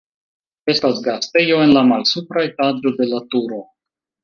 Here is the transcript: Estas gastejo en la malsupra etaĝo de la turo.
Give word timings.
Estas 0.73 1.01
gastejo 1.07 1.59
en 1.67 1.75
la 1.77 1.85
malsupra 1.91 2.47
etaĝo 2.51 2.95
de 2.99 3.11
la 3.13 3.23
turo. 3.35 3.63